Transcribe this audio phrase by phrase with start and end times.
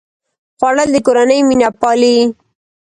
[0.59, 2.15] خوړل د کورنۍ مینه پالي